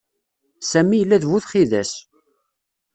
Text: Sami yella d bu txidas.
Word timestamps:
Sami 0.71 0.95
yella 0.97 1.17
d 1.21 1.25
bu 1.29 1.37
txidas. 1.43 1.91